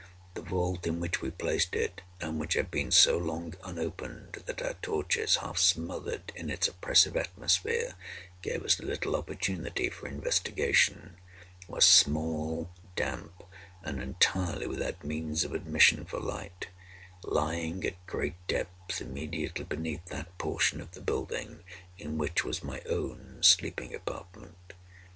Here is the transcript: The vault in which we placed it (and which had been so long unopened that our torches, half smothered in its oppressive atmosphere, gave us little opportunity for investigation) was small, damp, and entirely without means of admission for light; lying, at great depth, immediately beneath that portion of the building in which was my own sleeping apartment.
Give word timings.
The 0.33 0.41
vault 0.41 0.87
in 0.87 0.99
which 0.99 1.21
we 1.21 1.29
placed 1.29 1.75
it 1.75 2.01
(and 2.19 2.39
which 2.39 2.55
had 2.55 2.71
been 2.71 2.89
so 2.89 3.19
long 3.19 3.53
unopened 3.63 4.41
that 4.47 4.59
our 4.63 4.73
torches, 4.81 5.35
half 5.35 5.59
smothered 5.59 6.31
in 6.35 6.49
its 6.49 6.67
oppressive 6.67 7.15
atmosphere, 7.15 7.93
gave 8.41 8.63
us 8.65 8.79
little 8.79 9.15
opportunity 9.15 9.89
for 9.91 10.07
investigation) 10.07 11.17
was 11.67 11.85
small, 11.85 12.71
damp, 12.95 13.43
and 13.83 14.01
entirely 14.01 14.65
without 14.65 15.03
means 15.03 15.43
of 15.43 15.53
admission 15.53 16.03
for 16.05 16.19
light; 16.19 16.69
lying, 17.23 17.85
at 17.85 18.07
great 18.07 18.47
depth, 18.47 19.01
immediately 19.01 19.65
beneath 19.65 20.05
that 20.05 20.35
portion 20.39 20.81
of 20.81 20.89
the 20.93 21.01
building 21.01 21.63
in 21.99 22.17
which 22.17 22.43
was 22.43 22.63
my 22.63 22.81
own 22.89 23.37
sleeping 23.43 23.93
apartment. 23.93 24.73